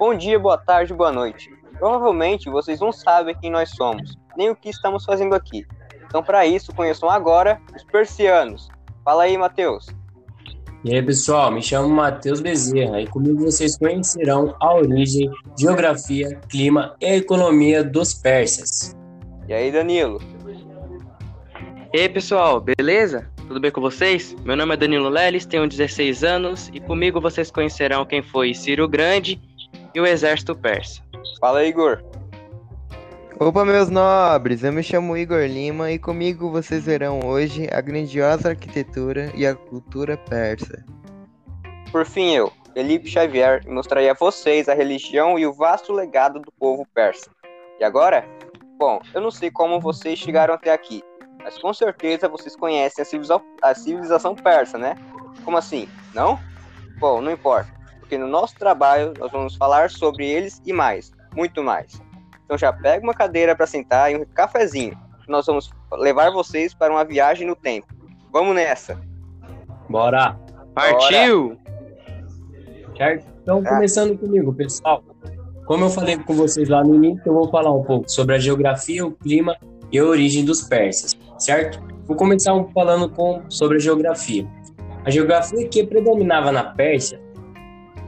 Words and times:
Bom 0.00 0.14
dia, 0.14 0.38
boa 0.38 0.56
tarde, 0.56 0.94
boa 0.94 1.12
noite. 1.12 1.50
Provavelmente 1.78 2.48
vocês 2.48 2.80
não 2.80 2.90
sabem 2.90 3.36
quem 3.38 3.50
nós 3.50 3.68
somos, 3.68 4.16
nem 4.34 4.48
o 4.48 4.56
que 4.56 4.70
estamos 4.70 5.04
fazendo 5.04 5.34
aqui. 5.34 5.66
Então, 6.06 6.22
para 6.22 6.46
isso, 6.46 6.74
conheçam 6.74 7.10
agora 7.10 7.60
os 7.76 7.84
persianos. 7.84 8.70
Fala 9.04 9.24
aí, 9.24 9.36
Matheus. 9.36 9.88
E 10.82 10.94
aí, 10.94 11.02
pessoal, 11.02 11.50
me 11.50 11.60
chamo 11.60 11.86
Matheus 11.90 12.40
Bezerra 12.40 13.02
e 13.02 13.06
comigo 13.06 13.40
vocês 13.40 13.76
conhecerão 13.76 14.56
a 14.58 14.72
origem, 14.72 15.30
geografia, 15.58 16.34
clima 16.48 16.96
e 16.98 17.16
economia 17.16 17.84
dos 17.84 18.14
persas. 18.14 18.96
E 19.46 19.52
aí, 19.52 19.70
Danilo? 19.70 20.18
E 21.92 22.00
aí, 22.00 22.08
pessoal, 22.08 22.58
beleza? 22.58 23.28
Tudo 23.46 23.60
bem 23.60 23.70
com 23.70 23.82
vocês? 23.82 24.34
Meu 24.44 24.56
nome 24.56 24.72
é 24.72 24.76
Danilo 24.78 25.10
Leles, 25.10 25.44
tenho 25.44 25.68
16 25.68 26.24
anos 26.24 26.70
e 26.72 26.80
comigo 26.80 27.20
vocês 27.20 27.50
conhecerão 27.50 28.06
quem 28.06 28.22
foi 28.22 28.54
Ciro 28.54 28.88
Grande 28.88 29.38
e 29.94 30.00
o 30.00 30.06
exército 30.06 30.54
persa. 30.54 31.02
Fala, 31.40 31.64
Igor. 31.64 32.02
Opa, 33.38 33.64
meus 33.64 33.88
nobres, 33.88 34.62
eu 34.62 34.70
me 34.70 34.82
chamo 34.82 35.16
Igor 35.16 35.40
Lima 35.46 35.90
e 35.90 35.98
comigo 35.98 36.50
vocês 36.50 36.84
verão 36.84 37.20
hoje 37.24 37.68
a 37.72 37.80
grandiosa 37.80 38.50
arquitetura 38.50 39.32
e 39.34 39.46
a 39.46 39.54
cultura 39.54 40.18
persa. 40.18 40.84
Por 41.90 42.04
fim, 42.04 42.34
eu, 42.34 42.52
Felipe 42.74 43.08
Xavier, 43.08 43.66
mostrarei 43.66 44.10
a 44.10 44.14
vocês 44.14 44.68
a 44.68 44.74
religião 44.74 45.38
e 45.38 45.46
o 45.46 45.54
vasto 45.54 45.90
legado 45.90 46.38
do 46.38 46.52
povo 46.52 46.86
persa. 46.94 47.30
E 47.80 47.84
agora? 47.84 48.28
Bom, 48.78 49.00
eu 49.14 49.22
não 49.22 49.30
sei 49.30 49.50
como 49.50 49.80
vocês 49.80 50.18
chegaram 50.18 50.52
até 50.52 50.70
aqui, 50.70 51.02
mas 51.42 51.56
com 51.56 51.72
certeza 51.72 52.28
vocês 52.28 52.54
conhecem 52.54 53.00
a, 53.00 53.04
civiliza 53.06 53.40
a 53.62 53.74
civilização 53.74 54.34
persa, 54.34 54.76
né? 54.76 54.94
Como 55.44 55.56
assim? 55.56 55.88
Não? 56.14 56.38
Bom, 56.98 57.22
não 57.22 57.32
importa, 57.32 57.72
porque 58.10 58.18
no 58.18 58.26
nosso 58.26 58.56
trabalho 58.56 59.14
nós 59.20 59.30
vamos 59.30 59.54
falar 59.54 59.88
sobre 59.88 60.28
eles 60.28 60.60
e 60.66 60.72
mais, 60.72 61.12
muito 61.32 61.62
mais. 61.62 62.02
Então 62.44 62.58
já 62.58 62.72
pega 62.72 63.04
uma 63.04 63.14
cadeira 63.14 63.54
para 63.54 63.68
sentar 63.68 64.10
e 64.10 64.16
um 64.16 64.24
cafezinho. 64.24 64.98
Nós 65.28 65.46
vamos 65.46 65.70
levar 65.92 66.32
vocês 66.32 66.74
para 66.74 66.92
uma 66.92 67.04
viagem 67.04 67.46
no 67.46 67.54
tempo. 67.54 67.86
Vamos 68.32 68.56
nessa. 68.56 69.00
Bora. 69.88 70.36
Partiu. 70.74 71.56
Certo? 72.96 73.28
Então, 73.42 73.62
ah. 73.64 73.68
começando 73.68 74.18
comigo, 74.18 74.52
pessoal. 74.54 75.04
Como 75.64 75.84
eu 75.84 75.90
falei 75.90 76.18
com 76.18 76.34
vocês 76.34 76.68
lá 76.68 76.82
no 76.82 76.96
início, 76.96 77.22
eu 77.24 77.32
vou 77.32 77.48
falar 77.48 77.72
um 77.72 77.84
pouco 77.84 78.10
sobre 78.10 78.34
a 78.34 78.38
geografia, 78.40 79.06
o 79.06 79.12
clima 79.12 79.56
e 79.92 80.00
a 80.00 80.04
origem 80.04 80.44
dos 80.44 80.62
persas, 80.62 81.16
certo? 81.38 81.80
Vou 82.06 82.16
começar 82.16 82.52
falando 82.74 83.08
com, 83.08 83.44
sobre 83.48 83.76
a 83.76 83.80
geografia. 83.80 84.44
A 85.04 85.10
geografia 85.10 85.68
que 85.68 85.86
predominava 85.86 86.50
na 86.50 86.64
Pérsia 86.64 87.29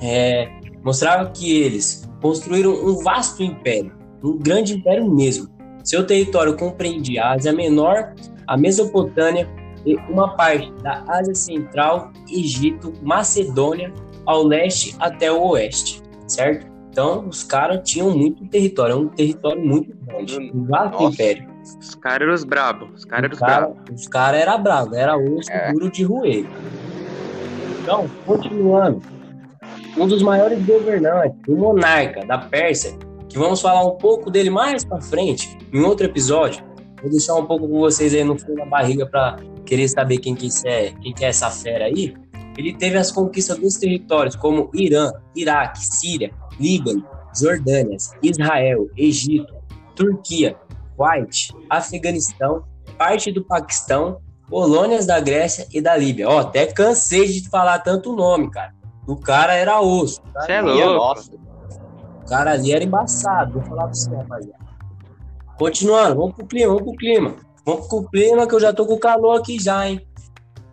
é, 0.00 0.48
mostrava 0.82 1.30
que 1.30 1.60
eles 1.60 2.08
construíram 2.20 2.72
um 2.72 3.02
vasto 3.02 3.42
império, 3.42 3.92
um 4.22 4.38
grande 4.38 4.74
império 4.74 5.08
mesmo. 5.08 5.48
Seu 5.84 6.06
território 6.06 6.56
compreendia 6.56 7.24
a 7.24 7.32
Ásia 7.32 7.52
Menor, 7.52 8.14
a 8.46 8.56
Mesopotâmia 8.56 9.48
e 9.86 9.94
uma 10.10 10.34
parte 10.36 10.70
da 10.82 11.04
Ásia 11.08 11.34
Central, 11.34 12.12
Egito, 12.30 12.92
Macedônia, 13.02 13.92
ao 14.26 14.42
leste 14.42 14.94
até 14.98 15.32
o 15.32 15.40
oeste, 15.48 16.02
certo? 16.26 16.66
Então, 16.90 17.28
os 17.28 17.42
caras 17.42 17.88
tinham 17.88 18.10
muito 18.10 18.44
território, 18.46 18.98
um 18.98 19.08
território 19.08 19.64
muito 19.64 19.96
grande, 20.04 20.50
um 20.52 20.64
vasto 20.64 21.04
império. 21.04 21.48
Os 21.80 21.94
caras 21.94 22.22
eram 22.22 22.34
os 22.34 22.44
brabos, 22.44 22.90
os 22.94 23.04
caras 23.04 23.24
eram 23.24 23.34
os 23.34 23.38
cara, 23.38 23.60
bravos. 23.60 24.00
Os 24.00 24.08
caras 24.08 24.40
eram 24.40 24.62
bravos, 24.62 24.96
era 24.96 25.16
osso 25.16 25.52
é. 25.52 25.72
duro 25.72 25.90
de 25.90 26.02
roer. 26.02 26.46
Então, 27.80 28.10
continuando, 28.26 29.00
um 29.98 30.06
dos 30.06 30.22
maiores 30.22 30.64
governantes, 30.64 31.36
o 31.48 31.56
monarca 31.56 32.24
da 32.24 32.38
Pérsia, 32.38 32.96
que 33.28 33.38
vamos 33.38 33.60
falar 33.60 33.84
um 33.84 33.96
pouco 33.96 34.30
dele 34.30 34.48
mais 34.48 34.84
para 34.84 35.00
frente, 35.00 35.58
em 35.72 35.80
outro 35.80 36.06
episódio. 36.06 36.64
Vou 37.02 37.10
deixar 37.10 37.34
um 37.34 37.44
pouco 37.44 37.68
com 37.68 37.78
vocês 37.78 38.14
aí 38.14 38.24
no 38.24 38.38
fundo 38.38 38.56
da 38.56 38.64
barriga 38.64 39.06
para 39.06 39.36
querer 39.64 39.88
saber 39.88 40.18
quem 40.18 40.34
que, 40.34 40.48
é, 40.66 40.92
quem 41.02 41.12
que 41.12 41.24
é 41.24 41.28
essa 41.28 41.50
fera 41.50 41.86
aí. 41.86 42.14
Ele 42.56 42.74
teve 42.74 42.96
as 42.96 43.12
conquistas 43.12 43.58
dos 43.58 43.74
territórios 43.74 44.34
como 44.34 44.70
Irã, 44.74 45.12
Iraque, 45.34 45.84
Síria, 45.84 46.32
Líbano, 46.58 47.04
Jordânia, 47.38 47.96
Israel, 48.22 48.88
Egito, 48.96 49.54
Turquia, 49.94 50.56
Kuwait, 50.96 51.52
Afeganistão, 51.70 52.64
parte 52.96 53.30
do 53.30 53.44
Paquistão, 53.44 54.20
colônias 54.50 55.06
da 55.06 55.20
Grécia 55.20 55.68
e 55.72 55.80
da 55.80 55.96
Líbia. 55.96 56.28
Ó, 56.28 56.40
até 56.40 56.66
cansei 56.66 57.26
de 57.26 57.48
falar 57.48 57.78
tanto 57.80 58.12
nome, 58.12 58.50
cara. 58.50 58.77
O 59.08 59.16
cara 59.16 59.54
era 59.54 59.80
osso. 59.80 60.20
Você 60.34 60.52
é 60.52 60.60
louco. 60.60 61.18
O 62.22 62.28
cara 62.28 62.52
ali 62.52 62.74
era 62.74 62.84
embaçado. 62.84 63.54
Vou 63.54 63.62
falar 63.62 63.84
pra 63.84 63.94
você, 63.94 64.14
rapaziada. 64.14 64.58
Continuando, 65.56 66.16
vamos 66.16 66.36
pro 66.36 66.46
clima, 66.46 66.74
vamos 66.74 66.82
pro 66.82 66.92
clima. 66.92 67.34
Vamos 67.64 67.88
pro 67.88 68.08
clima 68.10 68.46
que 68.46 68.54
eu 68.54 68.60
já 68.60 68.70
tô 68.70 68.84
com 68.84 68.98
calor 68.98 69.40
aqui 69.40 69.58
já, 69.58 69.88
hein? 69.88 70.06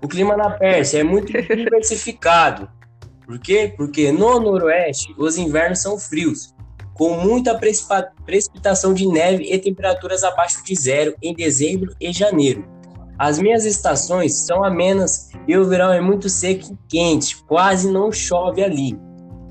O 0.03 0.07
clima 0.09 0.35
na 0.35 0.49
Pérsia 0.49 0.99
é 0.99 1.03
muito 1.03 1.31
diversificado. 1.31 2.69
Por 3.25 3.39
quê? 3.39 3.73
Porque 3.75 4.11
no 4.11 4.37
noroeste 4.37 5.15
os 5.17 5.37
invernos 5.37 5.81
são 5.81 5.97
frios, 5.97 6.53
com 6.93 7.15
muita 7.15 7.57
precipitação 7.57 8.93
de 8.93 9.07
neve 9.07 9.45
e 9.45 9.57
temperaturas 9.57 10.25
abaixo 10.25 10.61
de 10.63 10.75
zero 10.75 11.15
em 11.21 11.33
dezembro 11.33 11.95
e 12.01 12.11
janeiro. 12.11 12.67
As 13.17 13.39
minhas 13.39 13.65
estações 13.65 14.33
são 14.45 14.63
amenas 14.63 15.29
e 15.47 15.55
o 15.57 15.65
verão 15.65 15.91
é 15.91 16.01
muito 16.01 16.27
seco 16.27 16.73
e 16.73 16.77
quente, 16.89 17.37
quase 17.43 17.89
não 17.89 18.11
chove 18.11 18.63
ali. 18.63 18.99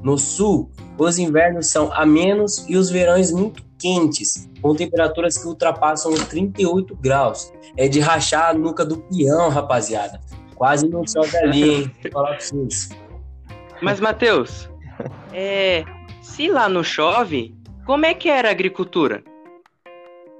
No 0.03 0.19
sul, 0.19 0.71
os 0.99 1.19
invernos 1.19 1.69
são 1.69 1.91
amenos 1.93 2.67
e 2.69 2.77
os 2.77 2.91
verões 2.91 3.33
muito 3.33 3.63
quentes, 3.79 4.51
com 4.61 4.75
temperaturas 4.75 5.39
que 5.39 5.47
ultrapassam 5.47 6.13
os 6.13 6.21
38 6.27 6.95
graus. 6.97 7.53
É 7.77 7.89
de 7.89 8.01
rachar 8.01 8.51
a 8.51 8.55
nuca 8.55 8.85
do 8.85 8.99
peão, 8.99 9.49
rapaziada. 9.49 10.21
Quase 10.55 10.87
não 10.89 11.07
chove 11.07 11.37
ali, 11.39 11.71
hein? 11.71 11.91
Vou 12.05 12.13
falar 12.13 12.37
pra 12.37 12.41
vocês. 12.41 12.91
Mas, 13.81 13.99
Matheus, 13.99 14.69
é, 15.33 15.85
se 16.23 16.49
lá 16.49 16.69
não 16.69 16.83
chove, 16.83 17.55
como 17.87 18.05
é 18.05 18.13
que 18.13 18.29
era 18.29 18.49
a 18.49 18.53
agricultura? 18.53 19.25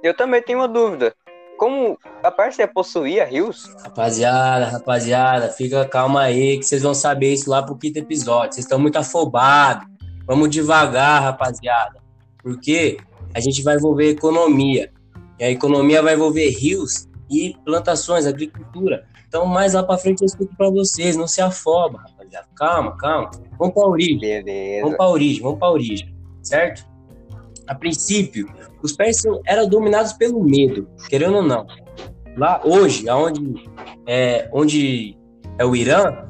Eu 0.03 0.15
também 0.15 0.41
tenho 0.41 0.59
uma 0.59 0.67
dúvida. 0.67 1.15
Como 1.57 1.97
a 2.21 2.31
Pérsia 2.31 2.67
possuía 2.67 3.25
rios? 3.25 3.73
Rapaziada, 3.83 4.65
rapaziada, 4.65 5.49
fica 5.49 5.85
calma 5.85 6.21
aí 6.21 6.57
que 6.57 6.65
vocês 6.65 6.81
vão 6.81 6.93
saber 6.93 7.33
isso 7.33 7.49
lá 7.49 7.63
pro 7.63 7.77
quinto 7.77 7.99
episódio. 7.99 8.53
Vocês 8.53 8.65
estão 8.65 8.79
muito 8.79 8.97
afobados. 8.97 9.87
Vamos 10.25 10.49
devagar, 10.49 11.21
rapaziada. 11.21 12.01
Porque 12.41 12.97
a 13.33 13.39
gente 13.39 13.63
vai 13.63 13.75
envolver 13.75 14.09
economia. 14.09 14.91
E 15.39 15.43
a 15.43 15.49
economia 15.49 16.01
vai 16.01 16.15
envolver 16.15 16.49
rios 16.49 17.07
e 17.29 17.55
plantações, 17.63 18.25
agricultura. 18.25 19.05
Então, 19.27 19.45
mais 19.45 19.73
lá 19.73 19.83
para 19.83 19.97
frente 19.97 20.21
eu 20.21 20.25
explico 20.25 20.55
para 20.55 20.69
vocês. 20.69 21.15
Não 21.15 21.27
se 21.27 21.41
afoba, 21.41 21.99
rapaziada. 21.99 22.47
Calma, 22.55 22.97
calma. 22.97 23.31
Vamos 23.57 23.73
para 23.73 23.87
origem. 23.87 24.19
Beleza. 24.19 24.81
Vamos 24.83 24.97
para 24.97 25.09
origem, 25.09 25.41
vamos 25.41 25.59
para 25.59 25.71
origem. 25.71 26.15
Certo? 26.41 26.94
A 27.67 27.75
princípio, 27.75 28.47
os 28.81 28.93
persas 28.93 29.39
eram 29.45 29.67
dominados 29.67 30.13
pelo 30.13 30.43
medo, 30.43 30.87
querendo 31.09 31.37
ou 31.37 31.43
não. 31.43 31.65
Lá 32.37 32.61
hoje, 32.63 33.07
aonde 33.09 33.69
é, 34.05 34.49
onde 34.51 35.17
é 35.57 35.65
o 35.65 35.75
Irã, 35.75 36.25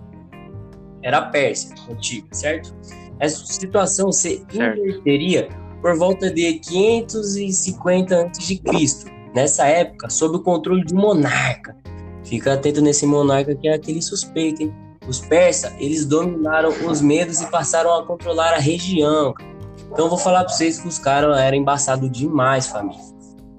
era 1.04 1.18
a 1.18 1.22
Pérsia 1.24 1.76
antiga, 1.90 2.28
certo? 2.32 2.76
Essa 3.20 3.46
situação 3.46 4.12
se 4.12 4.46
inverteria 4.54 5.50
por 5.82 5.98
volta 5.98 6.32
de 6.32 6.54
550 6.60 8.22
a.C., 8.22 8.62
nessa 9.34 9.68
época, 9.68 10.10
sob 10.10 10.38
o 10.38 10.40
controle 10.42 10.84
de 10.84 10.94
um 10.94 10.98
monarca. 10.98 11.76
Fica 12.24 12.54
atento 12.54 12.82
nesse 12.82 13.06
monarca 13.06 13.56
que 13.56 13.68
é 13.68 13.74
aquele 13.74 14.02
suspeito, 14.02 14.64
hein? 14.64 14.74
Os 15.08 15.20
persas, 15.20 15.72
eles 15.78 16.06
dominaram 16.06 16.70
os 16.88 17.02
medos 17.02 17.40
e 17.42 17.52
passaram 17.52 17.94
a 17.94 18.06
controlar 18.06 18.54
a 18.54 18.58
região. 18.58 19.36
Então, 19.96 20.10
vou 20.10 20.18
falar 20.18 20.44
para 20.44 20.52
vocês 20.52 20.78
que 20.78 20.90
os 20.90 21.00
caras 21.00 21.38
eram 21.38 21.56
embaçados 21.56 22.12
demais, 22.12 22.68
família. 22.68 23.02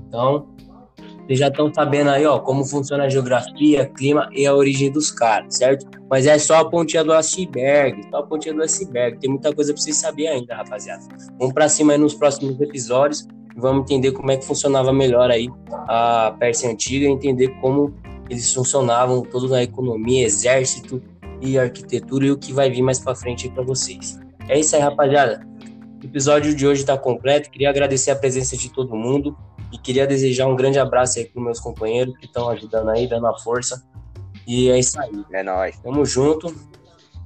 Então, 0.06 0.46
vocês 1.24 1.38
já 1.38 1.48
estão 1.48 1.72
sabendo 1.72 2.10
aí, 2.10 2.26
ó, 2.26 2.38
como 2.38 2.62
funciona 2.62 3.04
a 3.04 3.08
geografia, 3.08 3.86
clima 3.86 4.28
e 4.32 4.46
a 4.46 4.54
origem 4.54 4.92
dos 4.92 5.10
caras, 5.10 5.56
certo? 5.56 5.86
Mas 6.10 6.26
é 6.26 6.38
só 6.38 6.56
a 6.56 6.64
pontinha 6.68 7.02
do 7.02 7.14
iceberg, 7.14 8.02
só 8.10 8.18
a 8.18 8.22
pontinha 8.22 8.52
do 8.52 8.62
iceberg. 8.62 9.18
Tem 9.18 9.30
muita 9.30 9.50
coisa 9.50 9.72
para 9.72 9.80
vocês 9.80 9.96
saberem 9.96 10.40
ainda, 10.40 10.56
rapaziada. 10.56 11.02
Vamos 11.38 11.54
para 11.54 11.70
cima 11.70 11.94
aí 11.94 11.98
nos 11.98 12.12
próximos 12.12 12.60
episódios 12.60 13.26
e 13.56 13.58
vamos 13.58 13.90
entender 13.90 14.12
como 14.12 14.30
é 14.30 14.36
que 14.36 14.44
funcionava 14.44 14.92
melhor 14.92 15.30
aí 15.30 15.48
a 15.88 16.36
Pérsia 16.38 16.70
Antiga, 16.70 17.06
entender 17.06 17.48
como 17.62 17.94
eles 18.28 18.52
funcionavam, 18.52 19.22
toda 19.22 19.56
a 19.56 19.62
economia, 19.62 20.26
exército 20.26 21.02
e 21.40 21.58
arquitetura 21.58 22.26
e 22.26 22.30
o 22.30 22.36
que 22.36 22.52
vai 22.52 22.68
vir 22.68 22.82
mais 22.82 23.00
para 23.00 23.14
frente 23.14 23.46
aí 23.46 23.54
para 23.54 23.64
vocês. 23.64 24.20
É 24.50 24.60
isso 24.60 24.76
aí, 24.76 24.82
rapaziada. 24.82 25.55
O 26.06 26.08
episódio 26.08 26.54
de 26.54 26.64
hoje 26.64 26.82
está 26.82 26.96
completo. 26.96 27.50
Queria 27.50 27.68
agradecer 27.68 28.12
a 28.12 28.16
presença 28.16 28.56
de 28.56 28.72
todo 28.72 28.94
mundo 28.94 29.36
e 29.72 29.76
queria 29.76 30.06
desejar 30.06 30.46
um 30.46 30.54
grande 30.54 30.78
abraço 30.78 31.18
aí 31.18 31.24
para 31.24 31.42
meus 31.42 31.58
companheiros 31.58 32.16
que 32.16 32.26
estão 32.26 32.48
ajudando 32.48 32.90
aí, 32.90 33.08
dando 33.08 33.26
a 33.26 33.36
força. 33.36 33.84
E 34.46 34.70
é 34.70 34.78
isso 34.78 35.00
aí. 35.00 35.10
É 35.32 35.42
nóis. 35.42 35.76
Tamo 35.80 36.06
junto. 36.06 36.54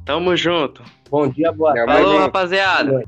Tamo 0.06 0.35
junto. 0.35 0.82
Bom 1.11 1.29
dia, 1.29 1.53
boa 1.53 1.75
tarde. 1.75 1.93
Falou, 1.93 2.19
rapaziada. 2.21 3.05